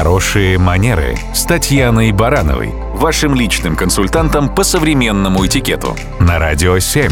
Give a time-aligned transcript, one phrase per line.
[0.00, 7.10] Хорошие манеры с Татьяной Барановой, вашим личным консультантом по современному этикету на Радио 7.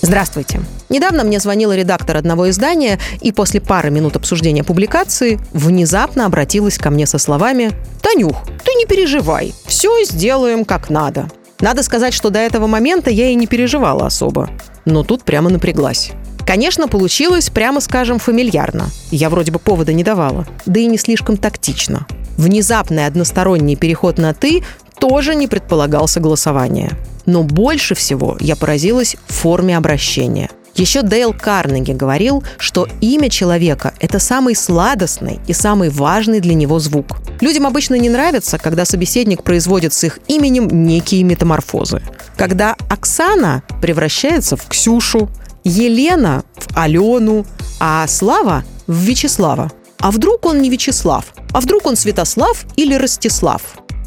[0.00, 0.60] Здравствуйте.
[0.90, 6.88] Недавно мне звонила редактор одного издания и после пары минут обсуждения публикации внезапно обратилась ко
[6.90, 11.28] мне со словами «Танюх, ты не переживай, все сделаем как надо».
[11.58, 14.50] Надо сказать, что до этого момента я и не переживала особо.
[14.84, 16.12] Но тут прямо напряглась.
[16.46, 18.86] Конечно, получилось, прямо скажем, фамильярно.
[19.10, 20.46] Я вроде бы повода не давала.
[20.66, 22.06] Да и не слишком тактично.
[22.36, 24.62] Внезапный односторонний переход на «ты»
[24.98, 26.92] тоже не предполагал согласования.
[27.26, 34.18] Но больше всего я поразилась форме обращения– еще Дейл Карнеги говорил, что имя человека– это
[34.18, 37.18] самый сладостный и самый важный для него звук.
[37.40, 42.00] Людям обычно не нравится, когда собеседник производит с их именем некие метаморфозы.
[42.36, 45.28] Когда Оксана превращается в Ксюшу,
[45.64, 47.46] Елена в Алену,
[47.80, 49.70] а Слава в Вячеслава.
[49.98, 51.32] А вдруг он не Вячеслав?
[51.52, 53.62] А вдруг он Святослав или Ростислав?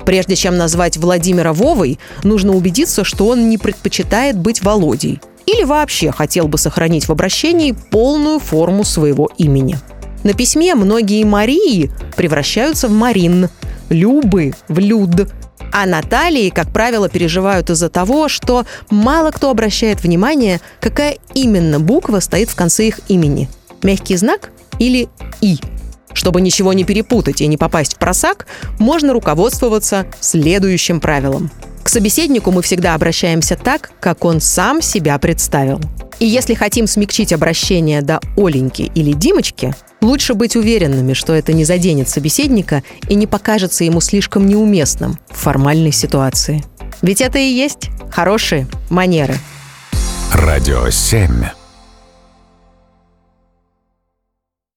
[0.06, 5.20] Прежде чем назвать Владимира Вовой, нужно убедиться, что он не предпочитает быть Володей.
[5.46, 9.78] Или вообще хотел бы сохранить в обращении полную форму своего имени.
[10.24, 13.50] На письме многие Марии превращаются в Марин,
[13.90, 15.30] Любы в Люд,
[15.78, 22.22] а Натальи, как правило, переживают из-за того, что мало кто обращает внимание, какая именно буква
[22.22, 23.50] стоит в конце их имени.
[23.84, 25.10] Мягкий знак или
[25.42, 25.58] «и».
[26.14, 28.48] Чтобы ничего не перепутать и не попасть в просак,
[28.80, 31.52] можно руководствоваться следующим правилом.
[31.96, 35.80] Собеседнику мы всегда обращаемся так, как он сам себя представил.
[36.20, 41.64] И если хотим смягчить обращение до Оленьки или Димочки, лучше быть уверенными, что это не
[41.64, 46.66] заденет собеседника и не покажется ему слишком неуместным в формальной ситуации.
[47.02, 49.38] Ведь это и есть хорошие манеры.
[50.34, 51.46] Радио 7.